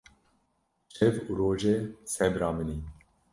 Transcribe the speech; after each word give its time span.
Şev 0.93 1.15
û 1.29 1.31
rojê 1.39 1.75
sebra 2.13 2.49
min 2.57 2.69
î 2.75 2.77